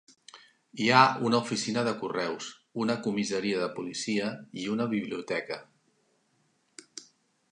[0.83, 2.47] Hi ha una oficina de correus,
[2.85, 5.61] una comissaria de policia i una biblioteca..